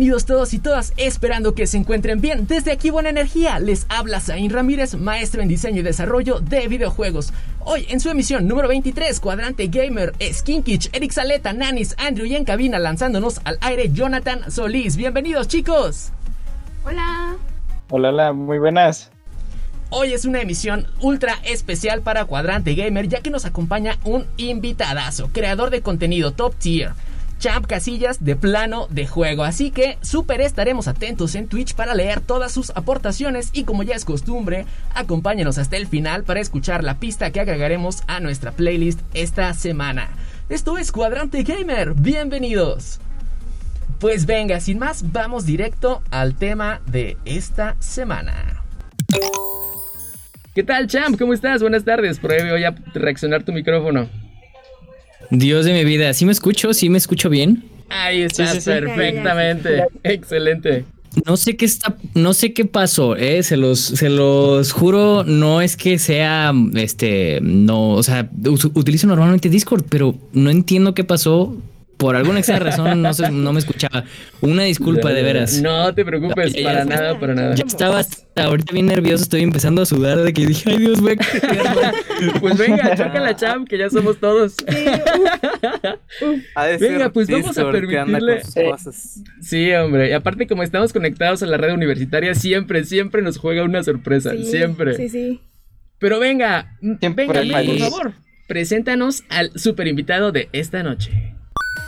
[0.00, 2.46] Bienvenidos todos y todas, esperando que se encuentren bien.
[2.46, 7.34] Desde aquí Buena Energía, les habla Zain Ramírez, maestro en diseño y desarrollo de videojuegos.
[7.66, 12.46] Hoy en su emisión número 23, Cuadrante Gamer, Skinkich, Eric Saleta, Nanis, Andrew y en
[12.46, 14.96] cabina lanzándonos al aire Jonathan Solís.
[14.96, 16.12] Bienvenidos chicos.
[16.86, 17.36] Hola.
[17.90, 19.10] Hola, hola, muy buenas.
[19.90, 25.28] Hoy es una emisión ultra especial para Cuadrante Gamer ya que nos acompaña un invitadazo,
[25.30, 26.92] creador de contenido top tier
[27.40, 29.42] Champ Casillas de plano de juego.
[29.42, 33.96] Así que súper estaremos atentos en Twitch para leer todas sus aportaciones y como ya
[33.96, 39.00] es costumbre, acompáñenos hasta el final para escuchar la pista que agregaremos a nuestra playlist
[39.14, 40.10] esta semana.
[40.50, 43.00] Esto es Cuadrante Gamer, bienvenidos.
[43.98, 48.62] Pues venga, sin más, vamos directo al tema de esta semana.
[50.54, 51.18] ¿Qué tal, Champ?
[51.18, 51.62] ¿Cómo estás?
[51.62, 52.20] Buenas tardes.
[52.22, 54.08] Ahí voy a reaccionar tu micrófono.
[55.30, 56.74] Dios de mi vida, ¿sí me escucho?
[56.74, 57.64] ¿Sí me escucho bien?
[57.88, 59.84] Ahí está, perfectamente.
[60.02, 60.84] Excelente.
[61.26, 65.60] No sé qué está, no sé qué pasó, eh, se los, se los juro, no
[65.60, 68.30] es que sea, este, no, o sea,
[68.74, 71.56] utilizo normalmente Discord, pero no entiendo qué pasó
[72.00, 74.04] por alguna extraña razón no, no, me escuchaba.
[74.40, 75.60] Una disculpa de veras.
[75.60, 77.54] No te preocupes, para nada, para nada.
[77.54, 78.00] Yo estaba
[78.36, 81.18] ahorita bien nervioso, estoy empezando a sudar de que dije, ay Dios, güey.
[82.40, 84.56] pues venga, choca la champ, que ya somos todos.
[86.80, 88.40] venga, pues vamos a permitirle.
[89.42, 90.08] Sí, hombre.
[90.08, 94.32] Y aparte, como estamos conectados a la red universitaria, siempre, siempre nos juega una sorpresa.
[94.42, 94.96] siempre.
[94.96, 95.40] Sí, sí.
[95.98, 98.12] Pero venga, venga, por favor,
[98.48, 101.34] preséntanos al super invitado de esta noche.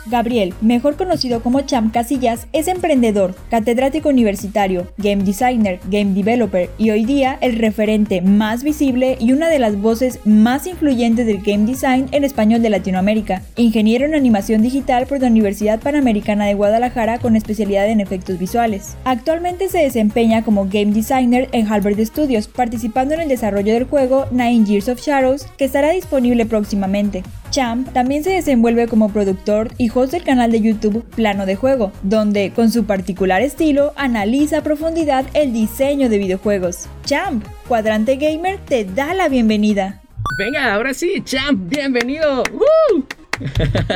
[0.05, 6.89] Gabriel, mejor conocido como Champ Casillas, es emprendedor, catedrático universitario, game designer, game developer y
[6.89, 11.65] hoy día el referente más visible y una de las voces más influyentes del game
[11.65, 13.43] design en español de Latinoamérica.
[13.55, 18.95] Ingeniero en animación digital por la Universidad Panamericana de Guadalajara con especialidad en efectos visuales.
[19.05, 24.25] Actualmente se desempeña como game designer en Halberd Studios, participando en el desarrollo del juego
[24.31, 27.23] Nine Years of Shadows, que estará disponible próximamente.
[27.53, 31.91] Champ también se desenvuelve como productor y host del canal de YouTube Plano de Juego,
[32.01, 36.87] donde con su particular estilo analiza a profundidad el diseño de videojuegos.
[37.05, 40.01] Champ, Cuadrante Gamer te da la bienvenida.
[40.39, 42.41] Venga, ahora sí, Champ, bienvenido.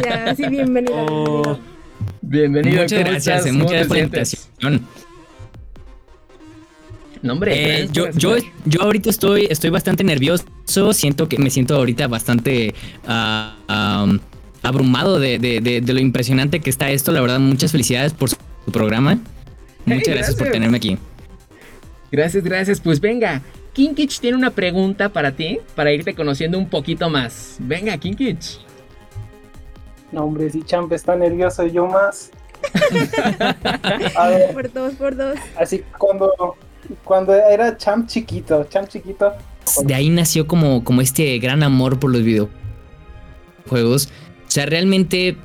[0.04, 1.06] Ya, sí, bienvenido.
[1.10, 1.60] Oh.
[2.22, 2.84] Bienvenido.
[2.84, 4.50] Muchas gracias, muchas gracias
[7.22, 8.36] no, hombre, eh, yo, yo,
[8.66, 10.46] yo ahorita estoy, estoy bastante nervioso.
[10.94, 12.74] Siento que me siento ahorita bastante
[13.08, 14.18] uh,
[14.64, 17.12] abrumado de, lo impresionante que está esto.
[17.12, 18.38] La verdad, muchas felicidades por su
[18.72, 19.20] programa.
[19.86, 20.36] Muchas gracias.
[20.36, 20.98] por tenerme aquí.
[22.12, 22.82] Gracias, gracias.
[22.82, 23.42] Pues venga,
[23.74, 27.58] Kinkich tiene una pregunta para ti, para irte conociendo un poquito más.
[27.60, 28.60] Venga, Kinkich.
[30.12, 32.32] No, hombre, si Champ está nervioso, yo más.
[34.16, 35.38] A ver, por dos, por dos.
[35.58, 36.58] Así cuando
[37.04, 39.34] cuando era champ chiquito, champ chiquito.
[39.84, 44.08] De ahí nació como, como este gran amor por los videojuegos.
[44.48, 45.38] O sea, realmente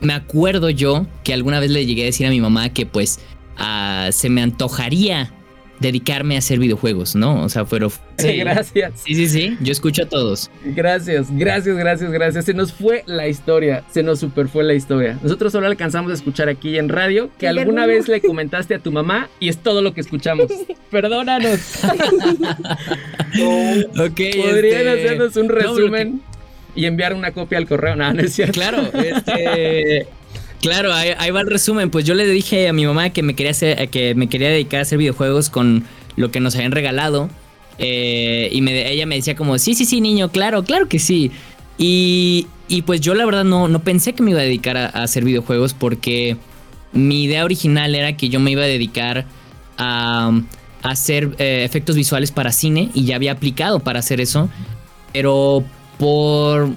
[0.00, 3.20] me acuerdo yo que alguna vez le llegué a decir a mi mamá que pues
[3.56, 5.32] ah, se me antojaría
[5.80, 7.42] dedicarme a hacer videojuegos, ¿no?
[7.42, 7.90] O sea, pero...
[8.18, 9.00] Sí, gracias.
[9.04, 10.50] Sí, sí, sí, yo escucho a todos.
[10.64, 12.44] Gracias, gracias, gracias, gracias.
[12.44, 15.18] Se nos fue la historia, se nos super fue la historia.
[15.22, 18.92] Nosotros solo alcanzamos a escuchar aquí en radio que alguna vez le comentaste a tu
[18.92, 20.48] mamá y es todo lo que escuchamos.
[20.90, 21.60] Perdónanos.
[23.98, 24.20] ok.
[24.36, 26.20] Podrían este, hacernos un resumen
[26.74, 27.96] y enviar una copia al correo.
[27.96, 28.52] No, no es cierto.
[28.52, 30.06] Claro, este...
[30.60, 31.90] Claro, ahí, va el resumen.
[31.90, 34.80] Pues yo le dije a mi mamá que me quería hacer, que me quería dedicar
[34.80, 35.84] a hacer videojuegos con
[36.16, 37.30] lo que nos habían regalado.
[37.78, 41.30] Eh, y ella me decía como, sí, sí, sí, niño, claro, claro que sí.
[41.78, 42.46] Y,
[42.84, 45.72] pues yo la verdad no, no pensé que me iba a dedicar a, hacer videojuegos
[45.72, 46.36] porque
[46.92, 49.24] mi idea original era que yo me iba a dedicar
[49.78, 50.30] a,
[50.82, 54.50] hacer eh, efectos visuales para cine y ya había aplicado para hacer eso.
[55.14, 55.64] Pero
[55.98, 56.70] por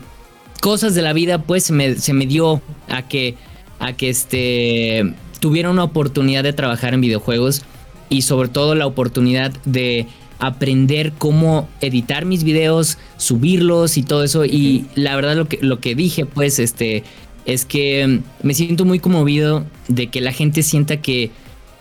[0.62, 3.36] cosas de la vida pues me, se me dio a que
[3.84, 7.64] a que este, tuviera una oportunidad de trabajar en videojuegos
[8.10, 10.08] y sobre todo la oportunidad de
[10.40, 14.46] aprender cómo editar mis videos, subirlos y todo eso.
[14.46, 17.04] Y la verdad lo que, lo que dije pues este,
[17.46, 21.32] es que me siento muy conmovido de que la gente sienta que,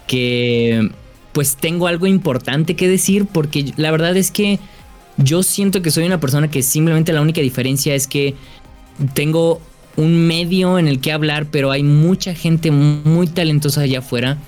[0.08, 0.90] que
[1.32, 4.58] pues tengo algo importante que decir porque la verdad es que
[5.19, 8.34] yo siento que soy una persona que simplemente la única diferencia es que
[9.14, 9.60] tengo
[9.97, 14.39] un medio en el que hablar, pero hay mucha gente muy talentosa allá afuera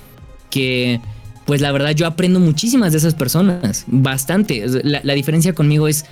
[0.49, 0.99] que,
[1.45, 4.65] pues la verdad, yo aprendo muchísimas de esas personas, bastante.
[4.83, 6.05] La, diferencia conmigo es,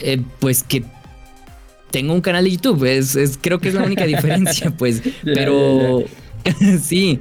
[0.00, 0.84] eh, pues que
[1.90, 6.04] tengo un canal de YouTube, es, creo que es la única diferencia, pues, pero
[6.82, 7.20] sí.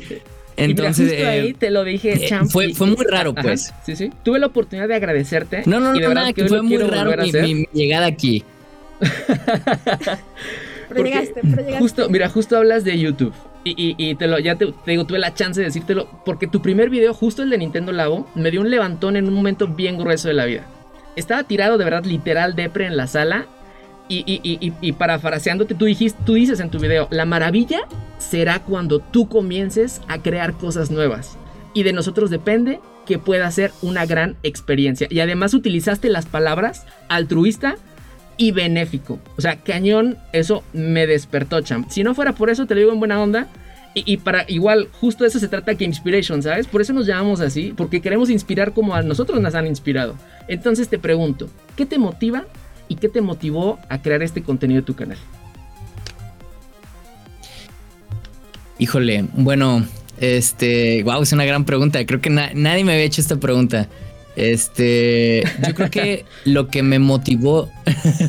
[0.57, 2.49] Entonces, justo ahí eh, te lo dije, eh, Champ.
[2.51, 3.73] Fue, fue muy raro, pues.
[3.85, 4.11] sí, sí.
[4.23, 5.63] Tuve la oportunidad de agradecerte.
[5.65, 8.43] No, no, no, nada, que, fue muy raro mi, llegada aquí.
[10.89, 11.79] pero llegaste, pero llegaste.
[11.79, 13.33] Justo, mira, justo hablas de YouTube.
[13.63, 16.07] Y, y, te lo, ya te, digo, tuve la chance de decírtelo.
[16.25, 19.33] Porque tu primer video, justo el de Nintendo Labo, me dio un levantón en un
[19.33, 20.65] momento bien grueso de la vida.
[21.15, 23.45] Estaba tirado de verdad, literal, depre en la sala.
[24.11, 27.81] Y, y, y, parafraseándote, tú, dijiste, tú dices en tu video, la maravilla
[28.17, 31.37] será cuando tú comiences a crear cosas nuevas.
[31.75, 35.07] Y de nosotros depende que pueda ser una gran experiencia.
[35.11, 37.75] Y además utilizaste las palabras altruista
[38.39, 39.19] y benéfico.
[39.37, 41.89] O sea, cañón, eso me despertó, champ.
[41.89, 43.47] Si no fuera por eso, te lo digo en buena onda.
[43.93, 46.67] Y, para igual, justo eso se trata que inspiration, ¿sabes?
[46.67, 50.15] Por eso nos llamamos así, porque queremos inspirar como a nosotros nos han inspirado.
[50.47, 52.45] Entonces te pregunto, ¿qué te motiva
[52.87, 55.17] y qué te motivó a crear este contenido de tu canal?
[58.77, 59.85] Híjole, bueno,
[60.21, 62.05] este, wow, es una gran pregunta.
[62.05, 63.89] Creo que nadie me había hecho esta pregunta.
[64.39, 67.69] Este, yo creo que lo que me motivó,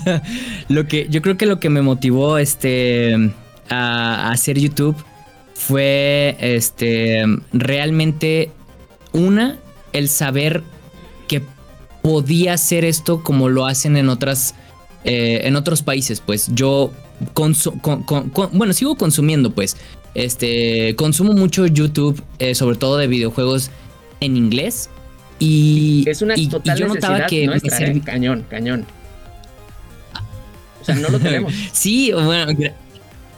[0.68, 3.32] lo que, yo creo que lo que me motivó, este,
[3.68, 4.96] a, hacer YouTube
[5.54, 7.22] fue, este,
[7.52, 8.50] realmente
[9.12, 9.60] una,
[9.92, 10.64] el saber
[11.28, 11.44] que
[12.02, 14.56] podía hacer esto como lo hacen en otras,
[15.04, 16.20] eh, en otros países.
[16.20, 16.90] Pues yo,
[18.50, 19.76] bueno, sigo consumiendo, pues,
[20.16, 23.70] este, consumo mucho YouTube, eh, sobre todo de videojuegos
[24.18, 24.90] en inglés.
[25.40, 28.00] Y, es una total yo notaba que ¿eh?
[28.04, 28.86] cañón, cañón.
[30.80, 31.52] O sea, no lo tenemos.
[31.72, 32.52] sí, bueno,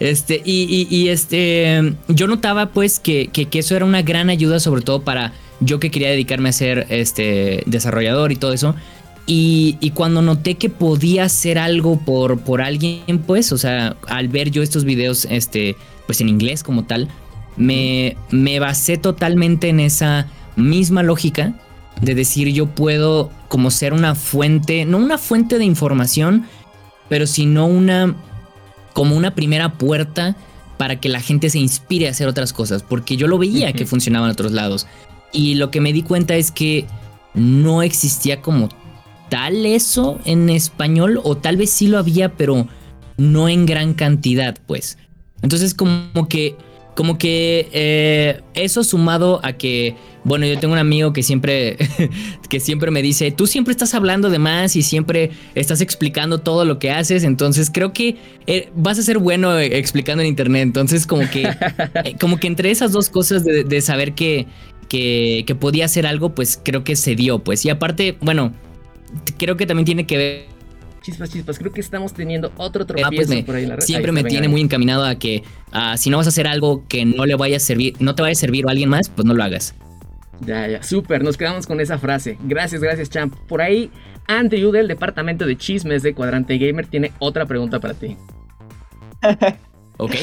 [0.01, 5.03] este, y, este, yo notaba pues que, que, eso era una gran ayuda, sobre todo
[5.03, 8.75] para yo que quería dedicarme a ser este desarrollador y todo eso.
[9.27, 14.27] Y, y, cuando noté que podía hacer algo por, por alguien, pues, o sea, al
[14.27, 15.77] ver yo estos videos, este,
[16.07, 17.07] pues en inglés como tal,
[17.57, 20.27] me, me basé totalmente en esa
[20.57, 21.55] misma lógica
[22.01, 26.47] de decir yo puedo como ser una fuente, no una fuente de información,
[27.09, 28.15] pero sino una
[28.93, 30.37] como una primera puerta
[30.77, 33.87] para que la gente se inspire a hacer otras cosas, porque yo lo veía que
[33.87, 34.87] funcionaba en otros lados.
[35.33, 36.87] Y lo que me di cuenta es que
[37.35, 38.69] no existía como
[39.31, 42.67] tal eso en español, o tal vez sí lo había, pero
[43.17, 44.99] no en gran cantidad, pues.
[45.41, 46.57] Entonces como que
[46.95, 51.77] como que eh, eso sumado a que, bueno, yo tengo un amigo que siempre,
[52.49, 56.65] que siempre me dice, tú siempre estás hablando de más y siempre estás explicando todo
[56.65, 58.17] lo que haces, entonces creo que
[58.47, 61.49] eh, vas a ser bueno eh, explicando en internet, entonces como que,
[62.21, 64.47] como que entre esas dos cosas de, saber que,
[64.89, 68.53] que, que podía hacer algo, pues creo que se dio, pues, y aparte, bueno,
[69.39, 70.52] creo que también tiene que ver
[71.03, 73.67] Chispas, chispas, creo que estamos teniendo otro ah, pues tropiezo por ahí.
[73.67, 76.85] La siempre me tiene muy encaminado a que ah, si no vas a hacer algo
[76.89, 79.27] que no le vaya a servir, no te vaya a servir a alguien más, pues
[79.27, 79.75] no lo hagas.
[80.47, 82.39] Ya, ya, súper, nos quedamos con esa frase.
[82.45, 83.35] Gracias, gracias, Champ.
[83.49, 83.91] Por ahí,
[84.27, 88.17] Andrew del departamento de chismes de Cuadrante Gamer tiene otra pregunta para ti.
[89.99, 90.15] ok.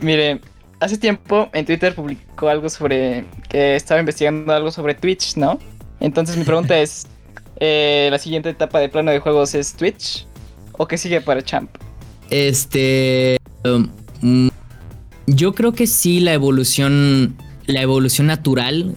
[0.00, 0.40] Mire,
[0.80, 5.58] hace tiempo en Twitter publicó algo sobre que estaba investigando algo sobre Twitch, ¿no?
[6.00, 7.06] Entonces mi pregunta es,
[7.58, 10.26] eh, la siguiente etapa de plano de juegos es Twitch.
[10.72, 11.70] ¿O qué sigue para Champ?
[12.30, 13.38] Este.
[13.64, 14.50] Um,
[15.26, 17.36] yo creo que sí, la evolución.
[17.66, 18.94] La evolución natural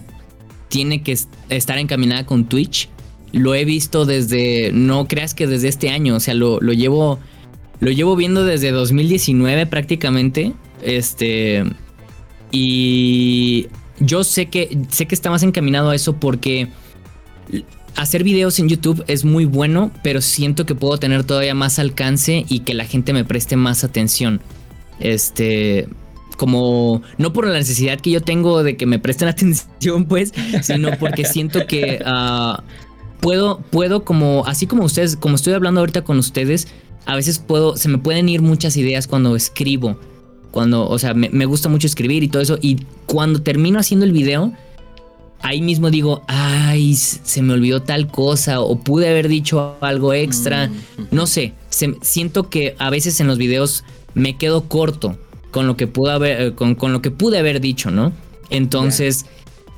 [0.68, 1.16] tiene que
[1.48, 2.88] estar encaminada con Twitch.
[3.32, 4.72] Lo he visto desde.
[4.72, 6.16] No creas que desde este año.
[6.16, 7.18] O sea, lo, lo llevo.
[7.80, 10.52] Lo llevo viendo desde 2019 prácticamente.
[10.82, 11.64] Este.
[12.52, 13.68] Y.
[14.00, 14.76] Yo sé que.
[14.90, 16.68] Sé que está más encaminado a eso porque
[17.96, 22.44] hacer videos en YouTube es muy bueno, pero siento que puedo tener todavía más alcance
[22.48, 24.40] y que la gente me preste más atención.
[24.98, 25.88] Este,
[26.36, 30.32] como no por la necesidad que yo tengo de que me presten atención, pues,
[30.62, 32.62] sino porque siento que ah,
[33.20, 36.68] puedo, puedo como, así como ustedes, como estoy hablando ahorita con ustedes,
[37.06, 39.98] a veces puedo, se me pueden ir muchas ideas cuando escribo,
[40.50, 44.06] cuando, o sea, me, me gusta mucho escribir y todo eso, y cuando termino haciendo
[44.06, 44.52] el video,
[45.42, 50.68] ahí mismo digo, ay, se me olvidó tal cosa o pude haber dicho algo extra.
[50.68, 51.54] Mm, no sé,
[52.02, 55.18] siento que a veces en los videos me quedo corto
[55.50, 58.12] con lo que pude haber, eh, con, lo que pude haber dicho, ¿no?
[58.50, 59.26] Entonces,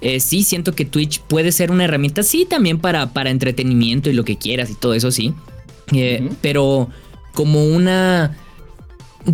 [0.01, 4.15] eh, sí siento que Twitch puede ser una herramienta, sí, también para, para entretenimiento y
[4.15, 5.35] lo que quieras y todo eso, sí.
[5.93, 6.89] Eh, pero
[7.35, 8.37] como una,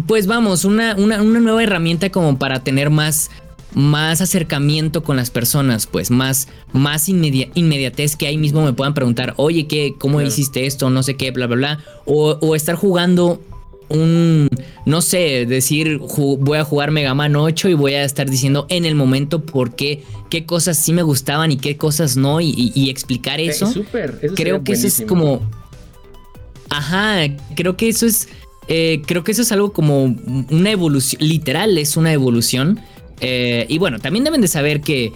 [0.07, 3.31] pues vamos, una, una, una nueva herramienta como para tener más
[3.75, 9.35] más acercamiento con las personas, pues más, más inmediatez que ahí mismo me puedan preguntar,
[9.37, 10.91] oye, ¿qué, ¿cómo hiciste esto?
[10.91, 11.85] No sé qué, bla, bla, bla.
[12.07, 13.41] O, estar jugando
[13.89, 14.49] un,
[14.87, 18.85] no sé, decir, voy a jugar Mega Man 8 y voy a estar diciendo en
[18.85, 23.41] el momento por qué, qué cosas sí me gustaban y qué cosas no, y, explicar
[23.41, 23.73] eso.
[24.35, 25.43] creo que eso es como...
[26.71, 28.29] Ajá, creo que eso es...
[28.71, 30.15] Eh, creo que eso es algo como
[30.51, 32.79] una evolución, literal es una evolución
[33.21, 35.13] eh, y bueno, también deben de saber que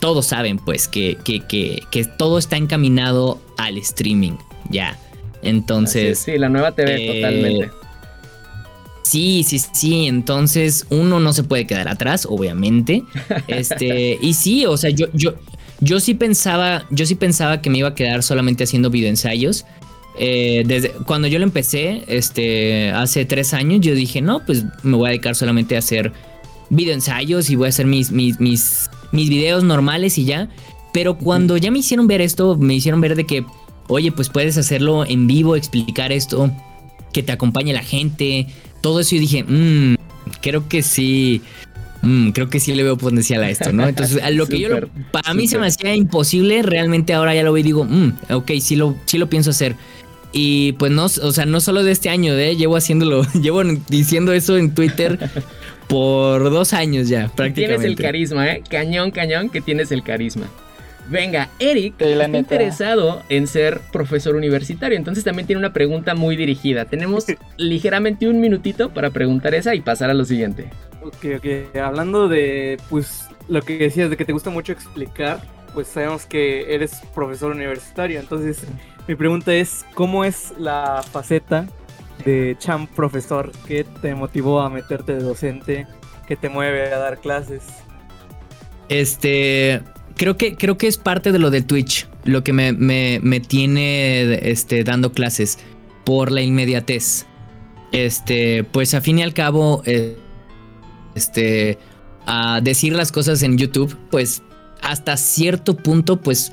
[0.00, 4.36] todos saben, pues, que, que, que, todo está encaminado al streaming,
[4.70, 4.98] ya.
[5.42, 6.18] Entonces.
[6.18, 7.70] sí, la nueva TV, eh, totalmente.
[9.02, 10.06] Sí, sí, sí.
[10.06, 13.04] Entonces, uno no se puede quedar atrás, obviamente.
[13.48, 15.34] Este, y sí, o sea, yo, yo,
[15.80, 19.64] yo sí pensaba, yo sí pensaba que me iba a quedar solamente haciendo videoensayos.
[20.20, 24.96] Eh, desde cuando yo lo empecé, este, hace tres años, yo dije, no, pues me
[24.96, 26.12] voy a dedicar solamente a hacer
[26.70, 30.48] ensayos y voy a hacer mis, mis, mis, mis videos normales y ya.
[30.92, 33.44] Pero cuando ya me hicieron ver esto, me hicieron ver de que,
[33.88, 36.50] oye, pues puedes hacerlo en vivo, explicar esto,
[37.12, 38.46] que te acompañe la gente,
[38.80, 39.14] todo eso.
[39.14, 39.94] Y dije, mmm,
[40.40, 41.42] creo que sí.
[42.00, 43.86] Mm, creo que sí le veo potencial a esto, ¿no?
[43.88, 44.68] Entonces, a lo que yo,
[45.10, 48.52] para mí se me hacía imposible, realmente ahora ya lo veo y digo, mmm, ok,
[48.60, 49.74] sí lo, sí lo pienso hacer.
[50.32, 52.54] Y pues no, o sea, no solo de este año, ¿eh?
[52.54, 55.18] llevo haciéndolo, llevo diciendo eso en Twitter
[55.88, 57.82] por dos años ya, prácticamente.
[57.82, 58.62] Tienes el carisma, ¿eh?
[58.68, 60.46] Cañón, cañón, que tienes el carisma.
[61.08, 66.84] Venga, Eric está interesado en ser profesor universitario, entonces también tiene una pregunta muy dirigida.
[66.84, 67.24] Tenemos
[67.56, 70.68] ligeramente un minutito para preguntar esa y pasar a lo siguiente.
[71.02, 71.76] Ok, ok.
[71.76, 75.40] Hablando de, pues, lo que decías, de que te gusta mucho explicar,
[75.72, 78.64] pues sabemos que eres profesor universitario, entonces
[79.06, 81.66] mi pregunta es, ¿cómo es la faceta
[82.24, 83.52] de champ profesor?
[83.66, 85.86] ¿Qué te motivó a meterte de docente?
[86.26, 87.62] ¿Qué te mueve a dar clases?
[88.88, 89.82] Este,
[90.16, 94.50] creo que, creo que es parte de lo de Twitch, lo que me, me, tiene
[94.50, 95.58] este, dando clases
[96.04, 97.26] por la inmediatez.
[97.92, 100.18] Este, pues a fin y al cabo, eh,
[101.14, 101.78] este,
[102.26, 104.42] a decir las cosas en YouTube, pues
[104.82, 106.52] hasta cierto punto, pues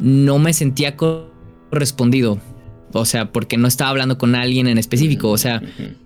[0.00, 2.38] no me sentía correspondido.
[2.92, 5.30] O sea, porque no estaba hablando con alguien en específico.
[5.30, 5.62] O sea,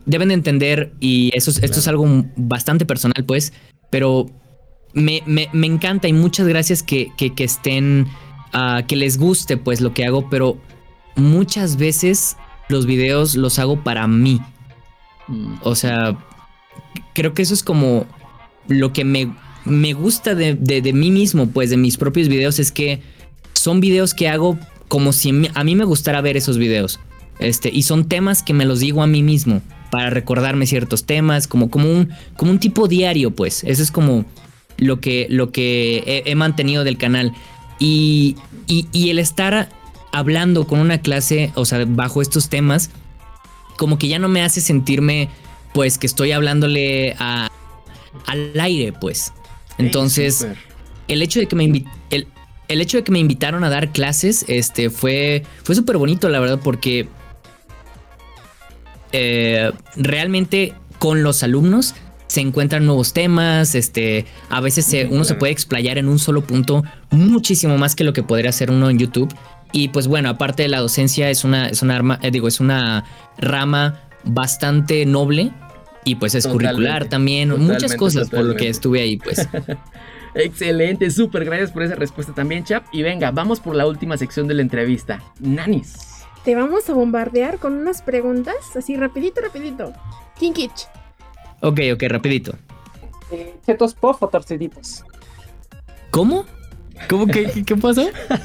[0.06, 3.52] deben de entender, y eso, esto es algo bastante personal, pues,
[3.90, 4.26] pero
[4.92, 5.22] me,
[5.62, 8.06] encanta y muchas gracias que, que, estén,
[8.52, 10.58] uh, que les guste, pues, lo que hago, pero
[11.16, 12.36] muchas veces
[12.68, 14.40] los videos los hago para mí.
[15.28, 15.54] Mm.
[15.62, 16.18] O sea,
[17.14, 18.06] creo que eso es como
[18.68, 22.70] lo que me, me gusta de, de mí mismo, pues, de mis propios videos, es
[22.72, 23.00] que
[23.54, 24.58] son videos que hago
[24.94, 27.00] como si a mí me gustara ver esos videos.
[27.40, 29.60] Este, y son temas que me los digo a mí mismo
[29.90, 33.64] para recordarme ciertos temas, como, como, un, como un tipo diario, pues.
[33.64, 34.24] Eso es como
[34.76, 37.32] lo que, lo que he, mantenido del canal.
[37.80, 38.36] Y,
[38.68, 39.68] y, el estar
[40.12, 42.90] hablando con una clase, o sea, bajo estos temas,
[43.76, 45.28] como que ya no me hace sentirme,
[45.72, 47.50] pues, que estoy hablándole a,
[48.28, 49.32] al aire, pues.
[49.76, 50.46] Entonces,
[51.08, 51.90] el hecho de que me invite,
[52.68, 56.40] el hecho de que me invitaron a dar clases este, fue, fue súper bonito, la
[56.40, 57.08] verdad, porque
[59.12, 61.94] eh, realmente con los alumnos
[62.26, 66.82] se encuentran nuevos temas, este, a veces uno se puede explayar en un solo punto
[67.10, 69.32] muchísimo más que lo que podría hacer uno en YouTube.
[69.70, 72.60] Y pues bueno, aparte de la docencia es una, es una arma, eh, digo, es
[72.60, 73.04] una
[73.38, 75.52] rama bastante noble
[76.04, 79.48] y pues es curricular también, muchas cosas por lo que estuve ahí, pues.
[80.34, 82.84] Excelente, súper gracias por esa respuesta también, Chap.
[82.92, 85.22] Y venga, vamos por la última sección de la entrevista.
[85.40, 85.94] Nanis.
[86.44, 89.92] Te vamos a bombardear con unas preguntas, así rapidito, rapidito.
[90.38, 90.88] Kinkich.
[91.60, 92.54] Ok, ok, rapidito.
[93.30, 95.04] Eh, ¿Chetos pop o torciditos?
[96.10, 96.44] ¿Cómo?
[97.08, 98.04] ¿Cómo que qué pasa?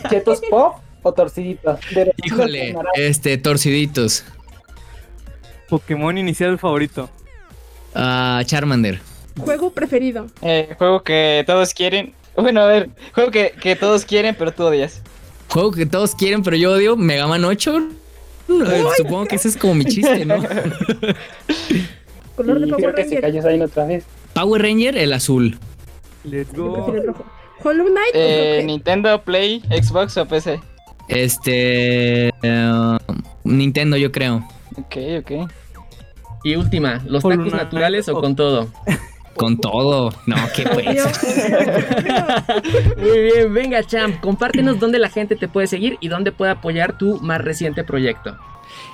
[0.09, 1.79] ¿Chetos pop o torciditos?
[2.23, 4.23] Híjole, este, torciditos.
[5.67, 7.09] Pokémon inicial favorito.
[7.93, 9.01] Ah, Charmander.
[9.39, 10.27] Juego preferido.
[10.41, 12.13] Eh, juego que todos quieren.
[12.35, 15.01] Bueno, a ver, juego que, que todos quieren, pero tú odias.
[15.49, 16.95] Juego que todos quieren, pero yo odio.
[16.95, 17.89] Mega Man 8.
[18.97, 20.35] Supongo que ese es como mi chiste, ¿no?
[22.35, 23.21] Color de Power Ranger.
[23.21, 24.05] Que se ahí otra vez.
[24.33, 25.57] Power Ranger, el azul.
[26.23, 26.93] Let's go.
[27.63, 28.11] Hollow Knight.
[28.13, 30.59] Eh, Nintendo, Play, Xbox o PC.
[31.07, 32.31] Este.
[32.43, 32.97] Uh,
[33.43, 34.47] Nintendo, yo creo.
[34.77, 35.31] Ok, ok.
[36.43, 38.69] Y última, ¿los tacos naturales o con todo?
[39.39, 40.13] Con todo.
[40.25, 40.85] No, qué pues.
[42.97, 46.97] Muy bien, venga, Champ, compártenos dónde la gente te puede seguir y dónde puede apoyar
[46.97, 48.37] tu más reciente proyecto.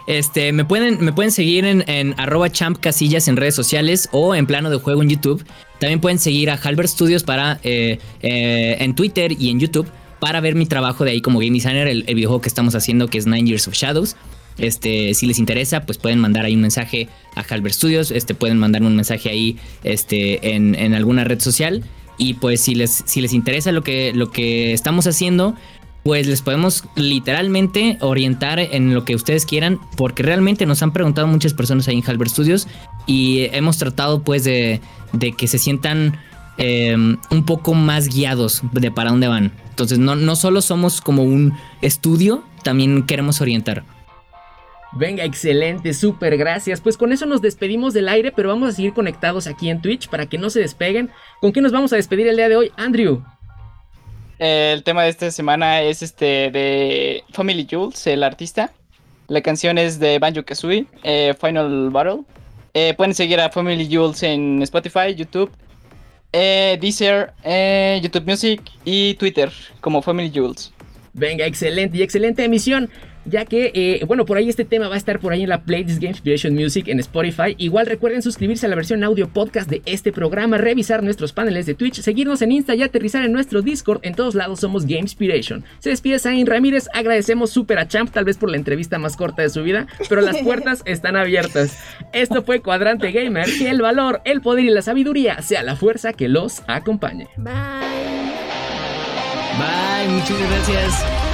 [0.06, 4.36] Este, me pueden, me pueden seguir en, en arroba champ casillas en redes sociales o
[4.36, 5.44] en plano de juego en YouTube.
[5.80, 9.88] También pueden seguir a Halbert Studios para eh, eh, en Twitter y en YouTube
[10.20, 13.08] para ver mi trabajo de ahí como game designer, el, el videojuego que estamos haciendo
[13.08, 14.16] que es Nine Years of Shadows.
[14.58, 18.58] Este, si les interesa, pues pueden mandar ahí un mensaje a Halbert Studios, este, pueden
[18.58, 21.84] mandarme un mensaje ahí este, en, en alguna red social.
[22.18, 25.56] Y pues si les, si les interesa lo que, lo que estamos haciendo,
[26.06, 31.28] pues les podemos literalmente orientar en lo que ustedes quieran, porque realmente nos han preguntado
[31.28, 32.68] muchas personas ahí en Halbert Studios
[33.08, 34.82] y hemos tratado pues de,
[35.14, 36.18] de que se sientan
[36.58, 39.52] eh, un poco más guiados de para dónde van.
[39.72, 43.84] Entonces no, no solo somos como un estudio, también queremos orientar.
[44.96, 46.80] Venga, excelente, súper, gracias.
[46.80, 50.08] Pues con eso nos despedimos del aire, pero vamos a seguir conectados aquí en Twitch
[50.08, 51.10] para que no se despeguen.
[51.42, 53.22] ¿Con qué nos vamos a despedir el día de hoy, Andrew?
[54.40, 58.72] El tema de esta semana es este de Family Jules, el artista.
[59.28, 62.22] La canción es de Banjo Kazooie, eh, Final Battle.
[62.74, 65.52] Eh, pueden seguir a Family Jules en Spotify, YouTube,
[66.32, 70.74] eh, Deezer, eh, YouTube Music y Twitter como Family Jules.
[71.14, 72.90] Venga, excelente y excelente emisión.
[73.26, 75.62] Ya que, eh, bueno, por ahí este tema va a estar por ahí en la
[75.62, 77.56] playlist Game Inspiration Music en Spotify.
[77.58, 81.74] Igual recuerden suscribirse a la versión audio podcast de este programa, revisar nuestros paneles de
[81.74, 84.00] Twitch, seguirnos en Insta y aterrizar en nuestro Discord.
[84.04, 85.64] En todos lados somos Game Inspiration.
[85.80, 86.88] Se despide Zain Ramírez.
[86.94, 90.22] Agradecemos súper a Champ, tal vez por la entrevista más corta de su vida, pero
[90.22, 91.78] las puertas están abiertas.
[92.14, 93.46] Esto fue Cuadrante Gamer.
[93.58, 97.28] Que el valor, el poder y la sabiduría sea la fuerza que los acompañe.
[97.38, 97.54] Bye.
[99.58, 101.25] Bye, muchas gracias.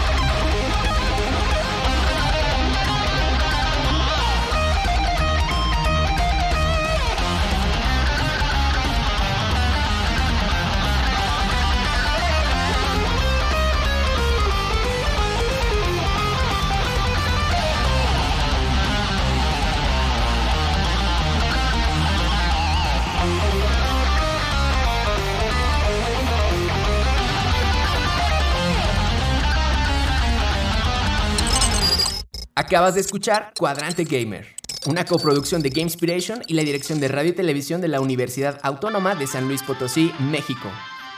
[32.71, 34.47] Acabas de escuchar Cuadrante Gamer,
[34.85, 38.61] una coproducción de Game Inspiration y la dirección de radio y televisión de la Universidad
[38.63, 40.69] Autónoma de San Luis Potosí, México.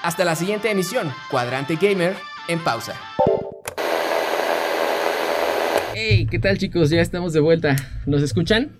[0.02, 2.16] Hasta la siguiente emisión, Cuadrante Gamer,
[2.48, 2.96] en pausa.
[5.94, 6.90] Hey, ¿qué tal chicos?
[6.90, 7.76] Ya estamos de vuelta.
[8.08, 8.76] ¿Nos escuchan?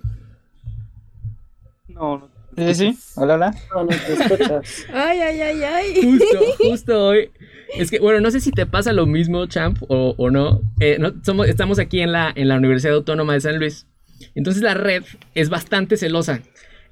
[1.88, 2.30] No, no.
[2.58, 3.56] Sí, sí, hola, hola.
[3.72, 4.86] No, no te escuchas.
[4.92, 6.02] Ay, ay, ay, ay.
[6.02, 7.32] Justo, justo hoy.
[7.78, 10.62] Es que, bueno, no sé si te pasa lo mismo, Champ, o, o no.
[10.80, 13.88] Eh, no, somos, estamos aquí en la, en la Universidad Autónoma de San Luis.
[14.36, 15.04] Entonces la red
[15.36, 16.42] es bastante celosa.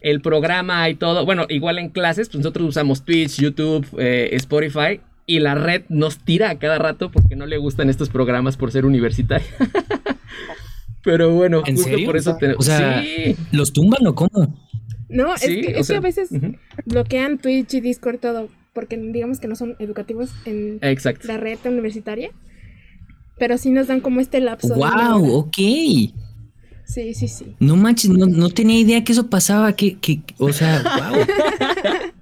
[0.02, 1.26] El programa y todo.
[1.26, 5.00] Bueno, igual en clases, pues nosotros usamos Twitch, YouTube, eh, Spotify.
[5.28, 8.72] Y la red nos tira a cada rato porque no le gustan estos programas por
[8.72, 9.48] ser universitaria.
[11.04, 12.06] Pero bueno, ¿En justo serio?
[12.08, 13.36] por eso te- O sea, sí.
[13.52, 14.56] ¿los tumban o cómo?
[15.10, 16.30] No, es, Sí, que, o es sea, que a veces
[16.86, 21.28] bloquean Twitch y Discord todo, porque digamos que no son educativos en Exacto.
[21.28, 22.32] la red universitaria.
[23.38, 24.76] Pero sí nos dan como este lapso.
[24.76, 25.34] ¡Wow!
[25.34, 25.58] Ok.
[25.58, 27.56] Sí, sí, sí.
[27.60, 29.74] No manches, no, no tenía idea que eso pasaba.
[29.76, 31.26] Que, que, o sea, wow.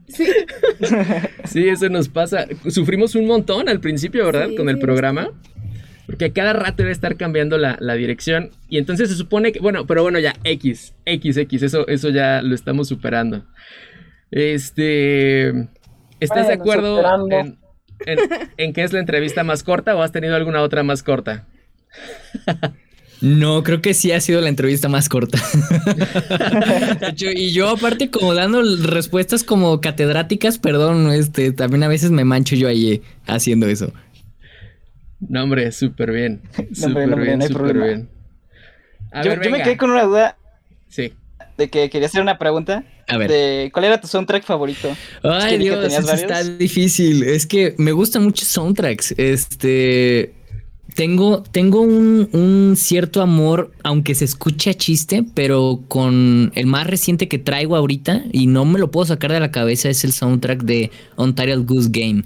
[0.07, 0.25] Sí,
[1.45, 2.47] Sí, eso nos pasa.
[2.69, 4.49] Sufrimos un montón al principio, ¿verdad?
[4.49, 5.31] Sí, Con el programa.
[6.05, 8.51] Porque a cada rato debe estar cambiando la, la dirección.
[8.69, 9.59] Y entonces se supone que.
[9.59, 10.93] Bueno, pero bueno, ya, X.
[11.05, 11.63] X, X.
[11.63, 13.45] Eso, eso ya lo estamos superando.
[14.31, 15.67] Este.
[16.19, 17.01] ¿Estás de acuerdo
[17.31, 17.57] en,
[18.05, 18.19] en,
[18.57, 21.45] en que es la entrevista más corta o has tenido alguna otra más corta?
[23.21, 25.37] No, creo que sí ha sido la entrevista más corta.
[27.01, 32.11] De hecho, y yo aparte como dando respuestas como catedráticas, perdón, este, también a veces
[32.11, 33.91] me mancho yo ahí eh, haciendo eso.
[35.19, 36.41] No, hombre, súper bien.
[36.73, 37.85] Súper no, bien, no hay súper problema.
[37.87, 38.09] bien.
[39.11, 40.37] A Yo, ver, yo me quedé con una duda
[40.87, 41.13] Sí.
[41.57, 42.85] de que quería hacer una pregunta.
[43.09, 43.29] A ver.
[43.29, 44.95] De, ¿Cuál era tu soundtrack favorito?
[45.23, 47.23] Ay, vi que Dios, eso está difícil.
[47.23, 49.13] Es que me gustan muchos soundtracks.
[49.17, 50.33] Este.
[50.95, 56.87] Tengo, tengo un, un cierto amor, aunque se escuche a chiste, pero con el más
[56.87, 60.11] reciente que traigo ahorita, y no me lo puedo sacar de la cabeza, es el
[60.11, 62.23] soundtrack de Ontario Goose Game.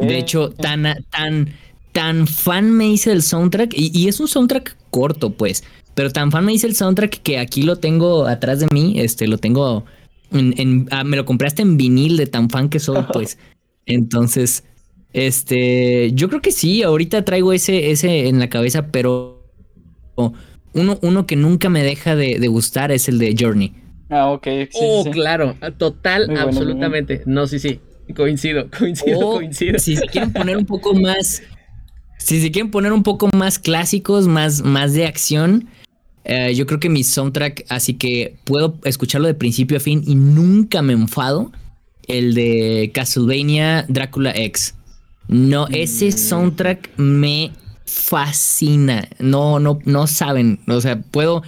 [0.00, 1.52] De hecho, tan, tan,
[1.92, 6.30] tan fan me hice del soundtrack, y, y es un soundtrack corto, pues, pero tan
[6.30, 9.84] fan me hice el soundtrack que aquí lo tengo atrás de mí, este, lo tengo,
[10.32, 13.38] en, en- ah, me lo compraste en vinil de tan fan que soy, pues.
[13.86, 14.64] Entonces,
[15.12, 19.46] este, yo creo que sí, ahorita traigo ese, ese en la cabeza, pero
[20.74, 23.72] uno, uno que nunca me deja de, de gustar es el de Journey.
[24.10, 24.46] Ah, ok.
[24.70, 25.10] sí, oh, sí.
[25.10, 27.22] claro, total, Muy bueno, absolutamente.
[27.26, 27.80] No, sí, sí.
[28.16, 29.78] Coincido, coincido, O, coincido.
[29.78, 31.42] Si se quieren poner un poco más.
[32.18, 35.68] Si se quieren poner un poco más clásicos, más, más de acción.
[36.28, 40.14] Eh, yo creo que mi soundtrack, así que puedo escucharlo de principio a fin y
[40.14, 41.50] nunca me enfado.
[42.06, 44.74] El de Castlevania Drácula X.
[45.26, 47.52] No, ese soundtrack me
[47.86, 49.08] fascina.
[49.18, 50.60] No, no, no saben.
[50.68, 51.42] O sea, puedo.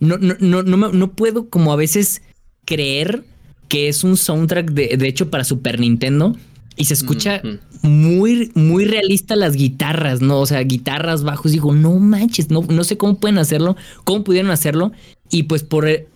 [0.00, 2.22] No, no, no, no, no puedo como a veces
[2.64, 3.24] creer
[3.68, 6.36] que es un soundtrack de, de hecho para Super Nintendo.
[6.76, 7.40] Y se escucha
[7.82, 10.40] muy, muy realista las guitarras, ¿no?
[10.40, 11.52] O sea, guitarras bajos.
[11.52, 14.92] Digo, no manches, no, no sé cómo pueden hacerlo, cómo pudieron hacerlo.
[15.30, 15.88] Y pues por.
[15.88, 16.06] eh,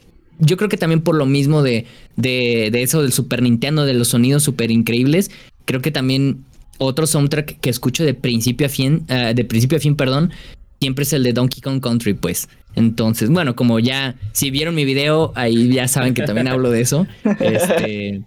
[0.41, 3.95] Yo creo que también por lo mismo de, de, de eso del Super Nintendo, de
[3.95, 5.31] los sonidos súper increíbles.
[5.65, 6.45] Creo que también
[6.79, 10.33] otro soundtrack que escucho de principio a fin, eh, de principio a fin, perdón,
[10.81, 12.49] siempre es el de Donkey Kong Country, pues.
[12.75, 16.81] Entonces, bueno, como ya, si vieron mi video, ahí ya saben que también hablo de
[16.81, 17.07] eso.
[17.41, 18.23] Este.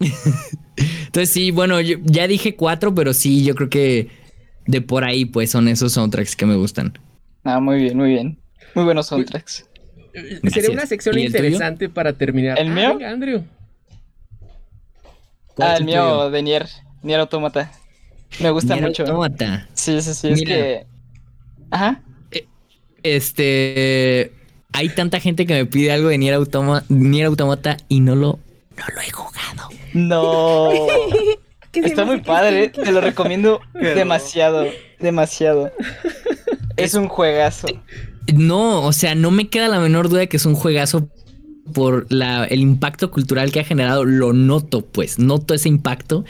[1.06, 4.08] Entonces, sí, bueno, yo ya dije cuatro, pero sí, yo creo que
[4.66, 6.98] de por ahí, pues, son esos soundtracks que me gustan.
[7.44, 8.38] Ah, muy bien, muy bien.
[8.74, 9.64] Muy buenos soundtracks.
[10.12, 10.68] Sería Gracias.
[10.70, 12.58] una sección interesante para terminar.
[12.58, 12.98] ¿El mío?
[13.06, 13.44] Andrew.
[15.54, 16.04] ¿Cuál Ah, el tuyo?
[16.04, 16.66] mío de Nier,
[17.02, 17.70] Nier Automata.
[18.40, 19.02] Me gusta Nier mucho.
[19.04, 19.68] Automata.
[19.74, 20.54] Sí, sí, sí, es Mira.
[20.54, 20.86] que...
[21.70, 22.02] Ajá.
[23.02, 24.32] Este.
[24.72, 28.38] Hay tanta gente que me pide algo de Nier, Automa- Nier Automata y no lo,
[28.76, 29.68] no lo he jugado.
[29.96, 30.70] No.
[31.72, 34.66] Está muy padre, te lo recomiendo Pero- demasiado,
[34.98, 35.72] demasiado.
[36.76, 37.66] Es un juegazo.
[38.32, 41.08] No, o sea, no me queda la menor duda de que es un juegazo
[41.72, 44.04] por la, el impacto cultural que ha generado.
[44.04, 46.24] Lo noto, pues, noto ese impacto.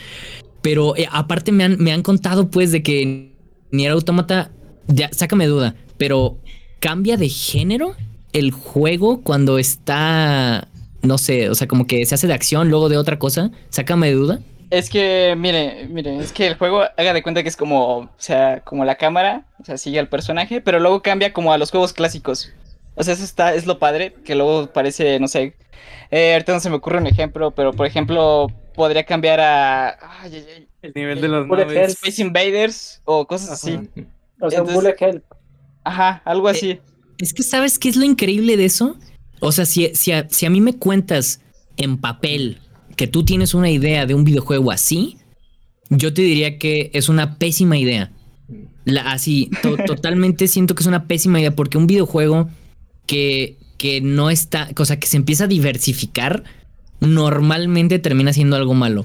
[0.62, 3.32] Pero eh, aparte me han, me han contado, pues, de que
[3.70, 4.50] Nier Automata,
[4.88, 6.38] ya, sácame duda, pero
[6.80, 7.94] cambia de género
[8.32, 10.68] el juego cuando está,
[11.06, 13.50] no sé, o sea, como que se hace de acción, luego de otra cosa.
[13.70, 14.38] Sácame de duda.
[14.70, 18.10] Es que, mire, mire, es que el juego haga de cuenta que es como, o
[18.18, 21.70] sea, como la cámara, o sea, sigue al personaje, pero luego cambia como a los
[21.70, 22.50] juegos clásicos.
[22.96, 25.54] O sea, eso está, es lo padre, que luego parece, no sé,
[26.10, 29.90] eh, ahorita no se me ocurre un ejemplo, pero por ejemplo, podría cambiar a
[30.22, 31.92] ay, ay, ay, El nivel de naves.
[31.94, 33.74] Space Invaders o cosas así.
[33.74, 33.82] Ajá.
[34.40, 35.22] O sea, un Entonces- bullet hell.
[35.84, 36.80] Ajá, algo así.
[37.18, 38.96] Es que, ¿sabes qué es lo increíble de eso?
[39.40, 41.40] O sea, si, si, a, si a mí me cuentas
[41.76, 42.58] en papel
[42.96, 45.18] que tú tienes una idea de un videojuego así,
[45.90, 48.10] yo te diría que es una pésima idea.
[48.84, 52.48] La- así, to- totalmente siento que es una pésima idea porque un videojuego
[53.06, 56.44] que, que no está, o sea, que se empieza a diversificar,
[57.00, 59.02] normalmente termina siendo algo malo.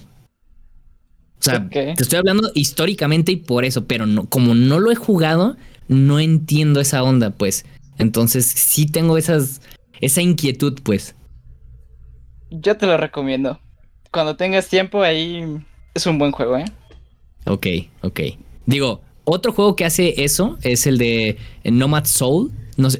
[1.39, 4.95] O sea, te estoy hablando históricamente y por eso, pero no, como no lo he
[4.95, 7.65] jugado, no entiendo esa onda, pues.
[7.97, 9.61] Entonces sí tengo esas,
[10.01, 11.15] esa inquietud, pues.
[12.49, 13.59] Yo te lo recomiendo.
[14.11, 15.45] Cuando tengas tiempo, ahí
[15.93, 16.65] es un buen juego, ¿eh?
[17.45, 17.67] Ok,
[18.01, 18.19] ok.
[18.65, 22.51] Digo, otro juego que hace eso es el de Nomad Soul.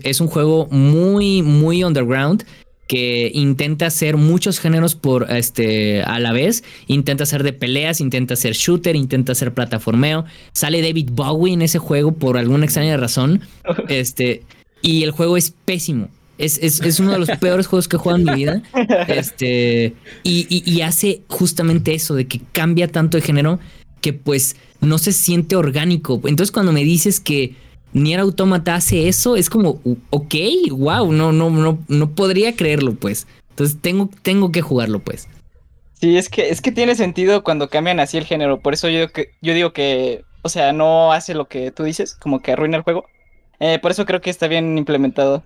[0.04, 2.46] Es un juego muy, muy underground
[2.88, 6.64] que intenta hacer muchos géneros por este a la vez.
[6.88, 10.26] Intenta hacer de peleas, intenta hacer shooter, intenta hacer plataformeo.
[10.52, 13.42] Sale David Bowie en ese juego por alguna extraña razón.
[13.88, 14.44] Este,
[14.82, 16.10] y el juego es pésimo.
[16.42, 18.62] Es, es- es uno de los peores juegos que he jugado en mi vida.
[19.08, 23.60] Este, y, y- y hace justamente eso, de que cambia tanto de género
[24.02, 26.16] que pues no se siente orgánico.
[26.26, 27.56] Entonces cuando me dices que
[27.94, 30.36] Nier Automata hace eso, es como, ok,
[30.72, 33.28] wow, no, no, no, no podría creerlo, pues.
[33.52, 35.28] Entonces tengo, tengo que jugarlo, pues.
[36.00, 38.60] Sí, es que, es que tiene sentido cuando cambian así el género.
[38.60, 42.16] Por eso yo, que, yo digo que, o sea, no hace lo que tú dices,
[42.16, 43.06] como que arruina el juego.
[43.60, 45.44] Eh, por eso creo que está bien implementado.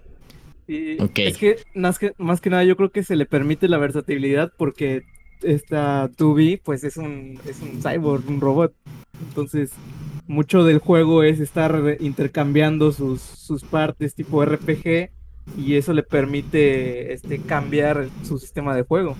[0.67, 0.97] Y.
[1.15, 4.51] Es que más, que más que nada yo creo que se le permite la versatilidad
[4.57, 5.03] porque
[5.43, 8.73] esta 2B pues es un, es un cyborg, un robot.
[9.27, 9.71] Entonces
[10.27, 15.11] mucho del juego es estar intercambiando sus, sus partes tipo RPG
[15.57, 19.15] y eso le permite este, cambiar su sistema de juego.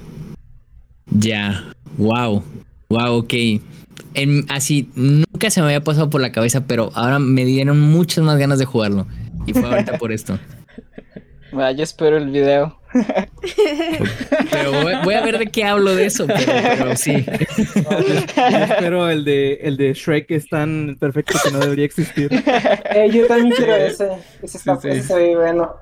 [1.11, 2.43] Ya, wow,
[2.89, 3.33] wow, ok.
[4.15, 8.23] En- así, nunca se me había pasado por la cabeza, pero ahora me dieron muchas
[8.23, 9.05] más ganas de jugarlo.
[9.45, 10.39] Y fue ahorita por esto.
[11.75, 12.79] Yo espero el video.
[14.51, 16.45] Pero voy, voy a ver de qué hablo de eso, pero,
[16.77, 17.25] pero sí.
[18.79, 22.29] Pero el de, el de Shrek es tan perfecto que no debería existir.
[22.31, 24.09] Eh, yo también quiero ese.
[24.41, 25.75] Ese, está, Sí, ese bueno.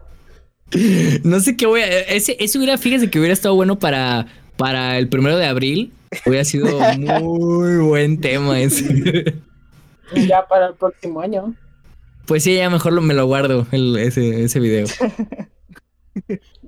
[1.23, 1.88] No sé qué voy a.
[2.01, 4.25] Ese, ese hubiera, fíjese que hubiera estado bueno para,
[4.57, 5.93] para el primero de abril.
[6.25, 9.36] Hubiera sido muy buen tema ese.
[10.27, 11.53] Ya para el próximo año.
[12.25, 14.88] Pues sí, ya mejor lo- me lo guardo, el- ese, ese video.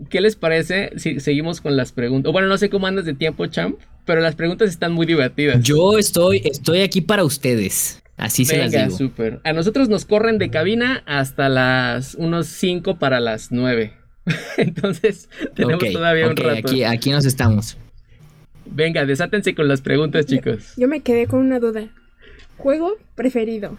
[0.10, 2.32] ¿Qué les parece si seguimos con las preguntas?
[2.32, 5.64] Bueno, no sé cómo andas de tiempo, champ, pero las preguntas están muy divertidas.
[5.64, 8.02] Yo estoy, estoy aquí para ustedes.
[8.18, 8.98] Así se las Venga, digo.
[8.98, 9.42] súper.
[9.44, 13.94] A nosotros nos corren de cabina hasta las unos 5 para las 9.
[14.58, 16.70] Entonces, tenemos todavía un rato.
[16.70, 17.78] Aquí, aquí nos estamos.
[18.66, 20.74] Venga, desátense con las preguntas, chicos.
[20.78, 21.90] Yo me quedé con una duda.
[22.58, 23.78] Juego preferido.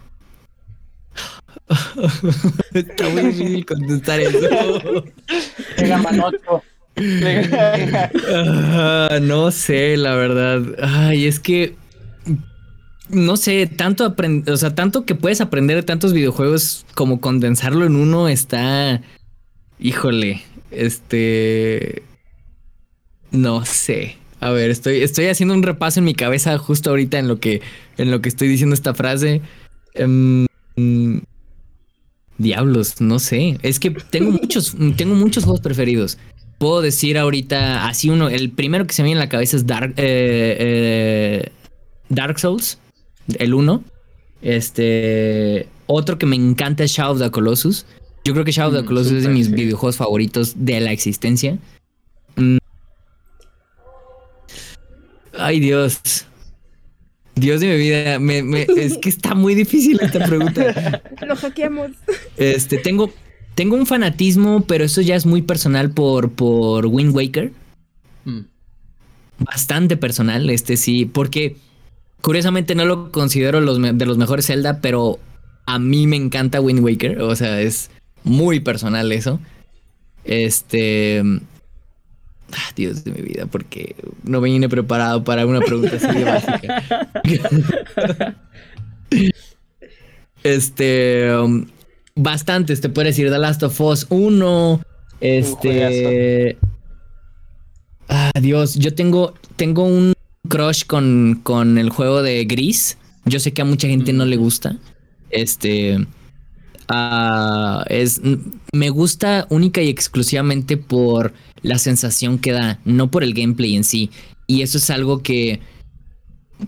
[2.73, 5.03] Está muy difícil contestar eso.
[8.29, 10.63] Ah, no sé, la verdad.
[10.81, 11.75] Ay, es que.
[13.09, 17.85] No sé, tanto aprender, o sea, tanto que puedes aprender de tantos videojuegos como condensarlo
[17.85, 19.01] en uno está.
[19.79, 22.03] Híjole, este.
[23.31, 24.17] No sé.
[24.39, 27.61] A ver, estoy, estoy haciendo un repaso en mi cabeza justo ahorita en lo que,
[27.97, 29.41] en lo que estoy diciendo esta frase.
[29.95, 30.45] Em,
[32.37, 33.57] diablos, no sé.
[33.61, 36.17] Es que tengo muchos, tengo muchos juegos preferidos.
[36.57, 39.67] Puedo decir ahorita, así uno, el primero que se me viene en la cabeza es
[39.67, 41.51] Dark, eh, eh,
[42.09, 42.79] Dark Souls,
[43.37, 43.83] el 1.
[44.41, 47.85] Este, otro que me encanta es Shadow of the Colossus.
[48.23, 50.91] Yo creo que Shadow of the Mm, Colossus es de mis videojuegos favoritos de la
[50.91, 51.57] existencia.
[52.35, 52.57] Mm.
[55.37, 56.25] Ay, Dios.
[57.37, 61.01] Dios de mi vida, me- me- es que está muy difícil esta pregunta.
[61.25, 61.91] Lo hackeamos.
[62.37, 63.11] Este, tengo,
[63.55, 67.51] tengo un fanatismo, pero eso ya es muy personal por, por Wind Waker.
[68.25, 68.41] Mm.
[69.39, 71.57] Bastante personal, este sí, porque
[72.21, 75.19] curiosamente no lo considero los de los mejores Zelda, pero
[75.65, 77.21] a mí me encanta Wind Waker.
[77.21, 77.89] O sea, es
[78.23, 79.39] muy personal eso.
[80.23, 81.23] Este.
[82.53, 86.83] Ah, Dios de mi vida, porque no vine preparado para una pregunta así de básica.
[90.43, 91.35] Este.
[91.35, 91.65] um,
[92.15, 93.29] bastantes, te puedo decir.
[93.29, 94.81] The Last of Us 1.
[95.19, 96.57] Este.
[98.09, 100.13] Ah, Dios, yo tengo, tengo un
[100.47, 102.97] crush con, con el juego de Gris.
[103.25, 104.77] Yo sé que a mucha gente no le gusta.
[105.29, 106.07] Este.
[106.87, 108.21] ah, es,
[108.71, 113.83] me gusta única y exclusivamente por la sensación que da, no por el gameplay en
[113.83, 114.09] sí.
[114.47, 115.59] Y eso es algo que,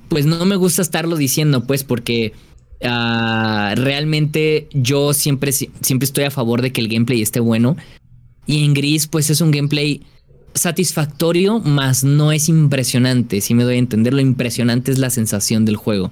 [0.08, 2.34] pues no me gusta estarlo diciendo, pues porque
[2.84, 7.78] ah, realmente yo siempre, siempre estoy a favor de que el gameplay esté bueno.
[8.46, 10.02] Y en Gris, pues es un gameplay
[10.56, 13.42] satisfactorio, más no es impresionante.
[13.42, 16.12] Si me doy a entender, lo impresionante es la sensación del juego.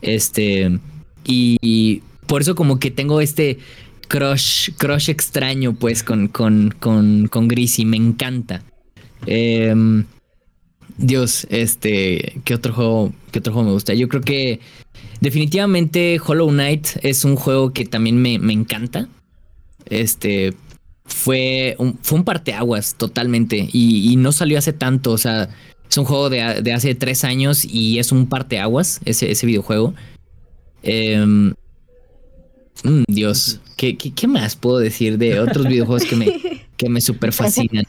[0.00, 0.78] Este.
[1.26, 3.58] Y por eso, como que tengo este
[4.06, 8.62] crush, crush extraño, pues, con, con, con, con Gris y me encanta.
[9.26, 10.04] Em,
[10.96, 12.40] Dios, este.
[12.44, 13.12] ¿Qué otro juego?
[13.30, 13.94] ¿Qué otro juego me gusta?
[13.94, 14.60] Yo creo que.
[15.20, 19.08] Definitivamente Hollow Knight es un juego que también me, me encanta.
[19.86, 20.54] Este
[21.06, 25.48] fue un, fue un parteaguas totalmente y, y no salió hace tanto, o sea,
[25.88, 29.94] es un juego de, de hace tres años y es un parteaguas ese, ese videojuego.
[30.82, 31.54] Em,
[32.82, 36.26] mm, Dios, ¿qué, qué, qué más puedo decir de otros videojuegos que me,
[36.76, 37.84] que me super fascinan?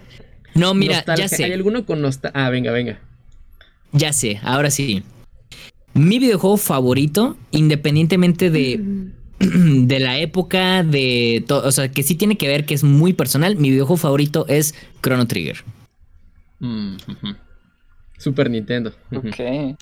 [0.54, 1.26] No, mira, Nostalgia.
[1.26, 1.44] ya sé.
[1.46, 2.46] ¿Hay alguno con nostalgia?
[2.46, 3.00] Ah, venga, venga.
[3.92, 5.04] Ya sé, ahora sí.
[5.94, 8.80] Mi videojuego favorito, independientemente de,
[9.40, 13.14] de la época, de todo, o sea, que sí tiene que ver, que es muy
[13.14, 15.64] personal, mi videojuego favorito es Chrono Trigger.
[16.60, 16.98] Mm.
[18.18, 18.94] Super Nintendo.
[19.14, 19.78] Ok.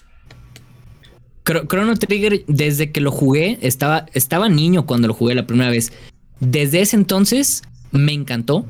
[1.45, 5.69] Chro- Chrono Trigger, desde que lo jugué, estaba, estaba niño cuando lo jugué la primera
[5.69, 5.91] vez.
[6.39, 8.65] Desde ese entonces me encantó.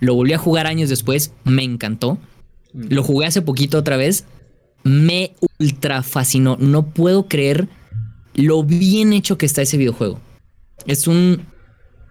[0.00, 2.18] Lo volví a jugar años después, me encantó.
[2.72, 4.24] Lo jugué hace poquito otra vez.
[4.82, 6.56] Me ultra fascinó.
[6.60, 7.68] No puedo creer
[8.34, 10.20] lo bien hecho que está ese videojuego.
[10.86, 11.46] Es un.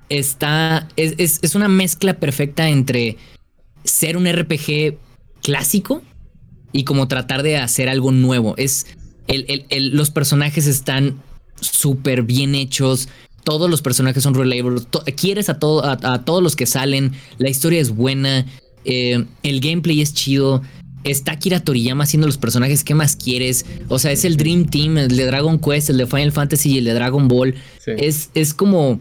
[0.09, 0.87] Está.
[0.95, 3.17] Es, es- es una mezcla perfecta entre
[3.83, 4.97] ser un RPG
[5.41, 6.01] clásico
[6.71, 8.55] y como tratar de hacer algo nuevo.
[8.57, 8.87] Es.
[9.27, 11.21] El- el- el- los personajes están
[11.59, 13.07] súper bien hechos.
[13.43, 14.87] Todos los personajes son relables.
[14.87, 17.13] to- quieres a, todo, a, a todos los que salen.
[17.37, 18.45] La historia es buena.
[18.85, 20.61] eh, el gameplay es chido.
[21.05, 23.65] Está Kira Toriyama haciendo los personajes que más quieres.
[23.89, 26.77] O sea, es el Dream Team, el de Dragon Quest, el de Final Fantasy y
[26.79, 27.55] el de Dragon Ball.
[27.83, 27.91] Sí.
[27.97, 28.99] Es, es como.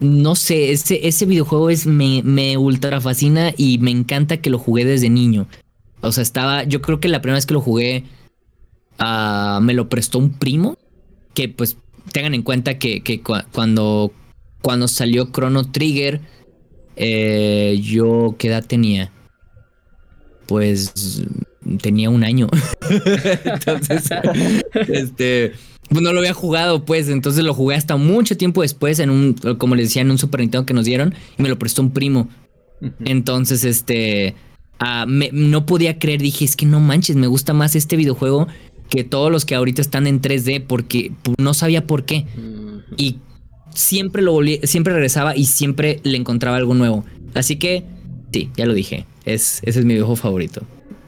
[0.00, 4.58] No sé, ese, ese videojuego es, me, me ultra fascina y me encanta que lo
[4.60, 5.48] jugué desde niño.
[6.02, 6.62] O sea, estaba.
[6.64, 8.04] Yo creo que la primera vez que lo jugué.
[9.62, 10.76] Me lo prestó un primo.
[11.34, 11.76] Que pues
[12.12, 14.12] tengan en cuenta que, que cua- cuando,
[14.62, 16.20] cuando salió Chrono Trigger.
[16.96, 19.12] eh, yo, ¿qué edad tenía?
[20.46, 21.22] Pues
[21.82, 22.48] tenía un año.
[23.44, 24.08] entonces,
[24.88, 25.52] este,
[25.90, 27.08] pues, no lo había jugado, pues.
[27.08, 30.40] Entonces lo jugué hasta mucho tiempo después en un, como les decía, en un Super
[30.40, 32.28] Nintendo que nos dieron y me lo prestó un primo.
[33.04, 34.34] Entonces, este,
[34.78, 38.48] ah, me- no podía creer, dije, es que no manches, me gusta más este videojuego
[38.88, 42.26] que todos los que ahorita están en 3D porque no sabía por qué.
[42.96, 43.18] Y
[43.74, 47.04] siempre lo volví, siempre regresaba y siempre le encontraba algo nuevo.
[47.34, 47.84] Así que,
[48.32, 50.62] sí, ya lo dije, es, ese es mi videojuego favorito.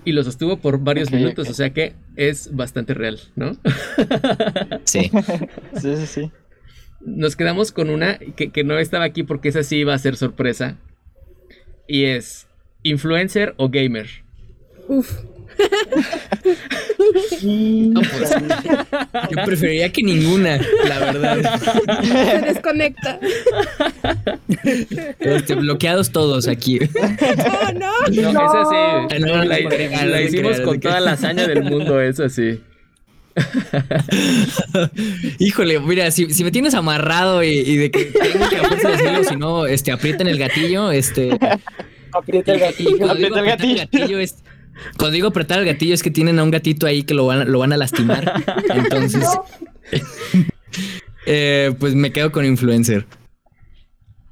[0.04, 3.56] Y lo sostuvo por varios minutos, o sea que es bastante real, ¿no?
[4.84, 5.10] Sí.
[5.80, 6.30] Sí, sí, sí.
[7.00, 10.16] Nos quedamos con una que, que no estaba aquí porque esa sí iba a ser
[10.16, 10.76] sorpresa.
[11.86, 12.46] Y es
[12.82, 14.08] influencer o gamer.
[14.88, 15.22] Uf.
[17.42, 18.30] No, pues,
[19.30, 21.60] yo preferiría que ninguna, la verdad.
[22.02, 23.18] Se desconecta.
[25.18, 26.78] Este, bloqueados todos aquí.
[26.80, 27.92] ¡Oh, no!
[28.10, 28.76] No, esa sí.
[28.76, 31.06] Ah, no, no, la, no, no, la no, hicimos no, con no, toda no.
[31.06, 32.60] la hazaña del mundo, eso sí.
[35.38, 39.36] Híjole, mira, si, si me tienes amarrado y, y de que tengo que decirlo, si
[39.36, 41.38] no, este, aprieten el gatillo, este.
[42.12, 43.10] Aprieta el gatillo.
[43.10, 44.36] Aprieta el gatillo es.
[44.96, 47.40] Cuando digo apretar el gatillo es que tienen a un gatito ahí que lo van,
[47.40, 48.32] a- lo van a lastimar.
[48.74, 49.26] Entonces.
[51.26, 53.06] eh, pues me quedo con influencer.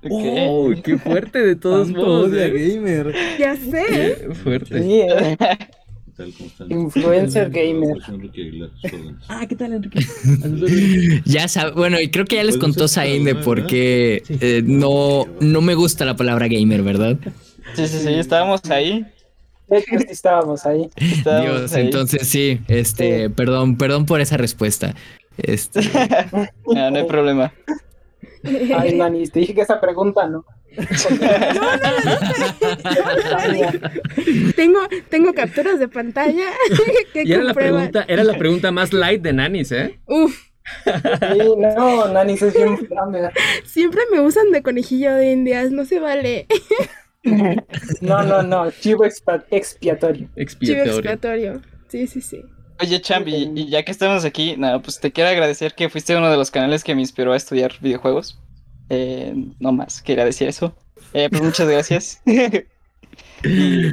[0.02, 0.10] Ok.
[0.12, 2.30] Oh, qué fuerte de todos Tanto modos.
[2.30, 2.50] odia ¿eh?
[2.76, 3.14] gamer.
[3.38, 4.16] Ya sé.
[4.28, 4.78] Qué fuerte.
[4.78, 5.36] Eh.
[6.16, 6.34] Tal.
[6.68, 7.96] Influencer gamer.
[9.28, 10.00] Ah, ¿qué tal, Enrique?
[11.24, 13.44] Ya sabe, bueno, y creo que ya les contó ser, Zain de ¿verdad?
[13.44, 17.16] por qué eh, no, no me gusta la palabra gamer, ¿verdad?
[17.74, 19.06] Sí, sí, sí, estábamos ahí.
[19.68, 20.90] De hecho, sí estábamos ahí.
[20.96, 21.84] Estábamos Dios, ahí.
[21.86, 24.94] entonces sí, este, perdón, perdón por esa respuesta.
[25.36, 25.80] Este,
[26.66, 27.52] No, no hay problema.
[28.76, 30.44] Ay, Nani, te dije que esa pregunta no.
[34.54, 36.44] Tengo, tengo capturas de pantalla
[37.12, 39.98] que Y era la, pregunta, era la pregunta más light de Nanis, ¿eh?
[40.06, 40.48] Uf,
[40.84, 42.78] Sí, no, Nani, es bien
[43.64, 46.46] siempre me usan de conejillo de indias, no se vale.
[48.00, 50.28] No, no, no, chivo expa- expiatorio.
[50.28, 50.92] Chivo Expiatorio.
[50.94, 51.62] expiatorio.
[51.88, 52.42] Sí, sí, sí.
[52.80, 56.16] Oye, Champ, y, y ya que estamos aquí, nada, pues te quiero agradecer que fuiste
[56.16, 58.38] uno de los canales que me inspiró a estudiar videojuegos.
[58.88, 60.76] Eh, no más, quería decir eso.
[61.12, 62.22] Eh, pues muchas gracias.
[63.44, 63.92] Y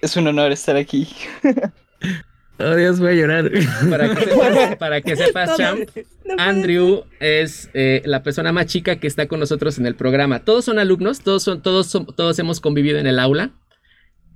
[0.00, 1.08] es un honor estar aquí.
[2.64, 3.50] oh Dios, voy a llorar.
[3.90, 5.56] Para que sepas, para que sepas Todo.
[5.58, 5.88] Champ,
[6.24, 10.44] No Andrew es eh, la persona más chica que está con nosotros en el programa.
[10.44, 13.50] Todos son alumnos, todos son, todos son- todos hemos convivido en el aula,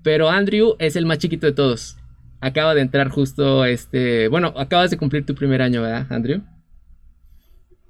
[0.02, 1.96] pero Andrew es el más chiquito de todos.
[2.40, 6.42] Acaba de entrar justo este, bueno, acabas de cumplir tu primer año, ¿verdad, Andrew?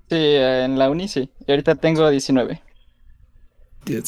[0.09, 1.29] Sí, en la uni sí.
[1.47, 2.63] Y ahorita tengo 19.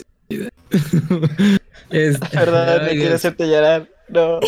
[1.91, 2.81] Este, ¿Verdad?
[2.81, 3.15] ay, Me quiero Dios.
[3.15, 3.89] hacerte llorar.
[4.09, 4.41] No.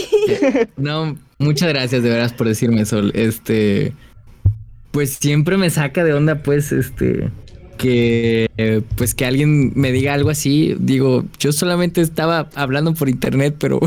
[0.77, 3.01] No, muchas gracias de veras por decirme eso.
[3.15, 3.93] Este,
[4.93, 7.31] pues siempre me saca de onda, pues, este,
[7.77, 10.77] que, eh, pues que alguien me diga algo así.
[10.79, 13.81] Digo, yo solamente estaba hablando por internet, pero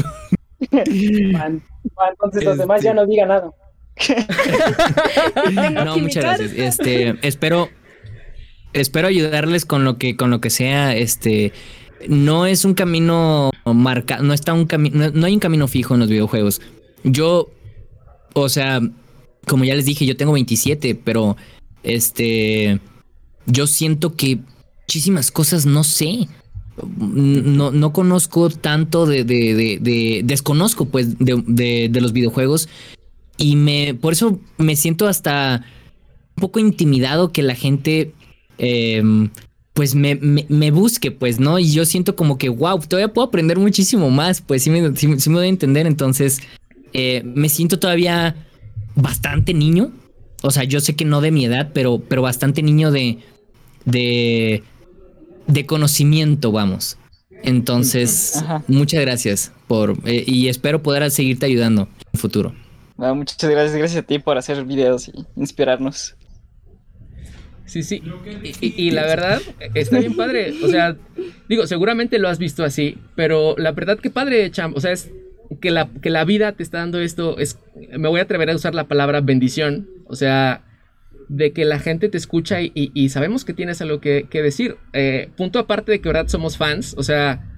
[0.71, 1.61] Man,
[1.95, 2.87] man, entonces los demás Este.
[2.87, 3.51] ya no digan nada.
[5.85, 6.53] No, muchas gracias.
[6.55, 7.69] Este, espero,
[8.73, 10.95] espero ayudarles con lo que, con lo que sea.
[10.95, 11.53] Este,
[12.07, 15.93] no es un camino marcado, no está un camino, no, no hay un camino fijo
[15.93, 16.61] en los videojuegos.
[17.03, 17.49] Yo,
[18.33, 18.81] o sea,
[19.47, 21.35] como ya les dije, yo tengo 27, pero
[21.83, 22.79] este,
[23.45, 24.39] yo siento que
[24.83, 26.27] muchísimas cosas no sé.
[26.97, 32.67] No, no conozco tanto de, de, de- de- desconozco pues de, de- los videojuegos
[33.37, 35.63] y me, por eso me siento hasta
[36.35, 38.13] un poco intimidado que la gente,
[38.57, 39.03] eh,
[39.73, 41.59] pues me, me- busque, pues, ¿no?
[41.59, 45.07] Y yo siento como que, wow, todavía puedo aprender muchísimo más, pues sí me, sí
[45.07, 46.41] me doy a entender, entonces
[46.93, 48.35] eh, me siento todavía
[48.95, 49.91] bastante niño.
[50.41, 53.19] O sea, yo sé que no de mi edad, pero, pero bastante niño de,
[53.85, 54.63] de,
[55.47, 56.97] de conocimiento, vamos.
[57.43, 58.63] Entonces, Ajá.
[58.67, 62.53] muchas gracias por, eh, y espero poder seguirte ayudando en el futuro.
[62.97, 66.15] No, muchas gracias, gracias a ti por hacer videos y inspirarnos.
[67.65, 68.01] Sí, sí.
[68.43, 69.41] Y, y- y la verdad,
[69.73, 70.53] está bien padre.
[70.63, 70.95] O sea,
[71.49, 74.75] digo, seguramente lo has visto así, pero la verdad que padre, Champ.
[74.77, 75.09] O sea, es
[75.59, 77.37] que la, que la vida te está dando esto.
[77.39, 77.59] Es,
[77.97, 79.87] me voy a atrever a usar la palabra bendición.
[80.05, 80.63] O sea,
[81.29, 84.41] de que la gente te escucha y, y- y sabemos que tienes algo que, que
[84.41, 84.75] decir.
[84.93, 86.95] Eh, punto aparte de que, verdad, somos fans.
[86.97, 87.49] O sea,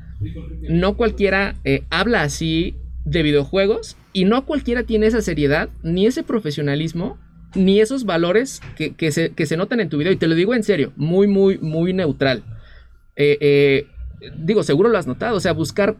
[0.70, 6.24] no cualquiera eh, habla así de videojuegos y no cualquiera tiene esa seriedad ni ese
[6.24, 7.20] profesionalismo
[7.54, 10.12] ni esos valores que, que se, que se notan en tu video.
[10.12, 12.44] Y te lo digo en serio, muy, muy, muy neutral.
[13.16, 13.88] Eh, eh,
[14.38, 15.38] digo, seguro lo has notado.
[15.38, 15.96] O sea, buscar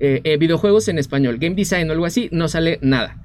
[0.00, 3.16] eh, eh, videojuegos en español, game design o algo así, no sale nada.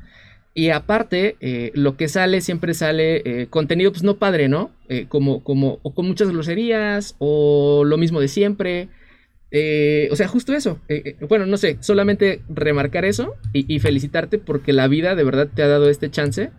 [0.53, 4.71] Y aparte, eh, lo que sale siempre sale contenido, pues no padre, ¿no?
[5.09, 8.88] Como, como, o con muchas groserías, o lo mismo de siempre.
[10.11, 10.80] o sea, justo eso.
[11.28, 15.61] Bueno, no sé, solamente remarcar eso y, y felicitarte porque la vida de verdad te
[15.61, 16.51] ha dado este chance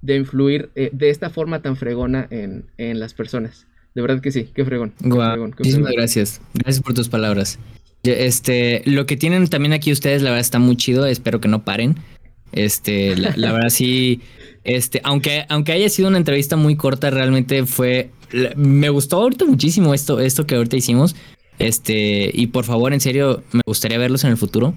[0.00, 3.66] de influir de esta forma tan fregona en, en las personas.
[3.96, 4.94] De verdad que sí, qué fregón.
[5.10, 5.92] qué fregón, qué muchísimas fregón.
[5.96, 6.40] gracias.
[6.54, 7.58] Gracias por tus palabras.
[8.02, 11.06] Este, lo que tienen también aquí ustedes, la verdad está muy chido.
[11.06, 11.96] Espero que no paren.
[12.52, 14.20] Este, la, la verdad sí.
[14.64, 18.10] Este, aunque, aunque haya sido una entrevista muy corta, realmente fue.
[18.56, 21.16] Me gustó ahorita muchísimo esto, esto que ahorita hicimos.
[21.58, 24.74] Este, y por favor, en serio, me gustaría verlos en el futuro.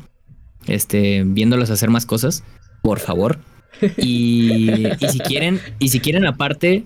[0.67, 2.43] Este, viéndolos hacer más cosas.
[2.82, 3.39] Por favor.
[3.97, 6.84] Y, y si quieren, y si quieren aparte,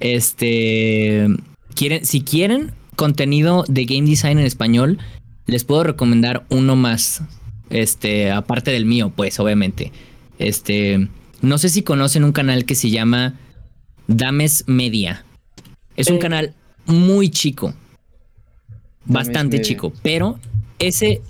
[0.00, 1.26] este,
[1.74, 4.98] quieren, si quieren contenido de game design en español,
[5.52, 7.22] les puedo recomendar uno más.
[7.70, 9.92] Este, aparte del mío, pues, obviamente.
[10.38, 11.08] Este,
[11.40, 13.34] no sé si conocen un canal que se llama
[14.08, 15.24] Dames Media.
[15.96, 16.54] Es un canal
[16.86, 17.74] muy chico.
[19.04, 19.68] Bastante Media.
[19.68, 19.92] chico.
[20.02, 20.38] Pero
[20.78, 21.22] ese,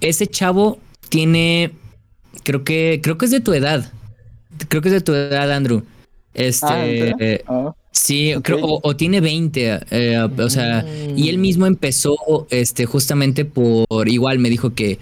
[0.00, 1.72] ese chavo tiene.
[2.44, 3.00] Creo que.
[3.02, 3.92] Creo que es de tu edad.
[4.68, 5.84] Creo que es de tu edad, Andrew.
[6.34, 6.66] Este.
[6.66, 10.84] Ah, eh, Ah, Sí, creo, o, o tiene 20, eh, o sea,
[11.16, 12.16] y él mismo empezó,
[12.50, 14.98] este, justamente por, igual me dijo que,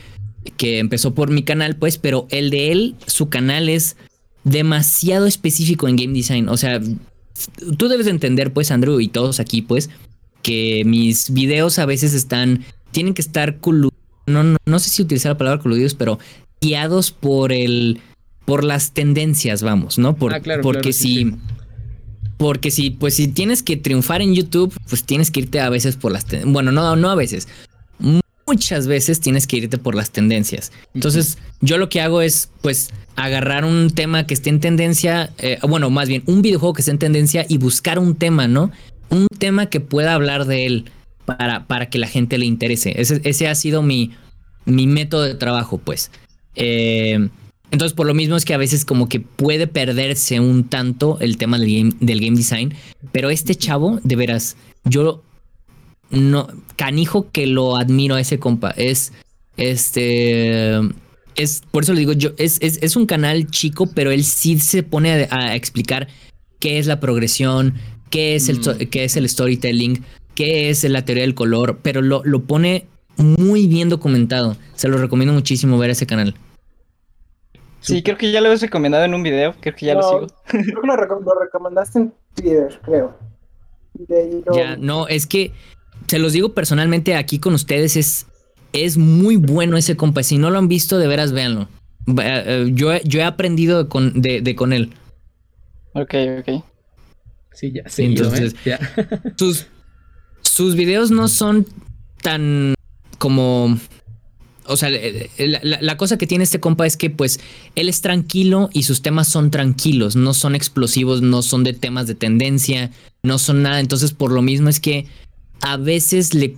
[0.56, 3.96] que empezó por mi canal, pues, pero el de él, su canal es
[4.44, 6.80] demasiado específico en game design, o sea,
[7.76, 9.90] tú debes de entender, pues, Andrew, y todos aquí, pues,
[10.42, 13.90] que mis videos a veces están, tienen que estar colu-
[14.26, 16.18] no, no, no sé si utilizar la palabra coludidos, pero
[16.60, 18.00] guiados por el,
[18.44, 20.14] por las tendencias, vamos, ¿no?
[20.16, 21.24] Por, Ah, claro, porque claro, sí, si...
[21.24, 21.32] sí.
[22.36, 25.96] Porque si, pues si tienes que triunfar en YouTube, pues tienes que irte a veces
[25.96, 27.48] por las bueno, no, no a veces.
[28.46, 30.70] Muchas veces tienes que irte por las tendencias.
[30.94, 35.58] Entonces, yo lo que hago es, pues, agarrar un tema que esté en tendencia, eh,
[35.62, 38.70] bueno, más bien, un videojuego que esté en tendencia y buscar un tema, ¿no?
[39.08, 40.84] Un tema que pueda hablar de él
[41.24, 43.00] para, para que la gente le interese.
[43.00, 44.12] Ese, ese ha sido mi,
[44.64, 46.10] mi método de trabajo, pues.
[46.54, 47.28] Eh,
[47.70, 51.36] entonces, por lo mismo es que a veces como que puede perderse un tanto el
[51.36, 52.74] tema del game, del game design.
[53.12, 55.22] Pero este chavo, de veras, yo
[56.10, 58.70] no, canijo que lo admiro a ese compa.
[58.70, 59.12] Es,
[59.56, 60.76] este,
[61.34, 64.58] es, por eso le digo yo, es, es, es un canal chico, pero él sí
[64.58, 66.08] se pone a, a explicar
[66.60, 67.74] qué es la progresión,
[68.10, 68.86] qué es el, Mm.
[68.90, 70.04] qué es el storytelling,
[70.34, 72.86] qué es la teoría del color, pero lo, lo pone
[73.16, 74.56] muy bien documentado.
[74.74, 76.34] Se lo recomiendo muchísimo ver ese canal.
[77.80, 80.26] Sí, creo que ya lo habías recomendado en un video, creo que ya lo sigo.
[80.46, 83.16] Creo que lo, recom- lo recomendaste en Twitter, creo.
[83.94, 85.52] De ahí lo- Ya, no, es que
[86.08, 88.26] se los digo personalmente aquí con ustedes, es,
[88.72, 90.22] es muy bueno ese compa.
[90.22, 91.68] Si no lo han visto, de veras véanlo.
[92.08, 94.92] Va- eh, Yo, he- yo he aprendido de con, de, de con él.
[95.92, 96.64] Ok, ok.
[97.52, 98.76] Sí, ya, Sí, entonces- ¿eh?
[98.78, 98.78] Ya.
[99.36, 99.66] Sus,
[100.42, 101.66] sus videos no son
[102.20, 102.74] tan
[103.18, 103.78] como...
[104.68, 107.40] O sea, la cosa que tiene este compa es que pues
[107.74, 112.06] él es tranquilo y sus temas son tranquilos, no son explosivos, no son de temas
[112.06, 112.90] de tendencia,
[113.22, 113.80] no son nada.
[113.80, 115.06] Entonces por lo mismo es que
[115.60, 116.56] a veces le...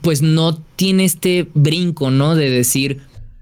[0.00, 2.34] Pues no tiene este brinco, ¿no?
[2.34, 3.00] De decir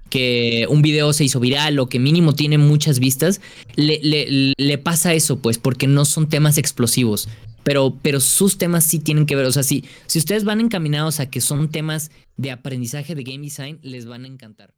[0.09, 3.39] que un video se hizo viral o que mínimo tiene muchas vistas.
[3.75, 7.29] Le, le- le pasa eso pues porque no son temas explosivos.
[7.63, 9.45] Pero, pero sus temas sí tienen que ver.
[9.45, 13.43] O sea, si, si ustedes van encaminados a que son temas de aprendizaje de game
[13.43, 14.73] design, les van a encantar.